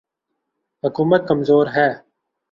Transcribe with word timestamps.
حکومت 0.83 1.21
کمزور 1.29 1.65
ہے۔ 1.75 1.89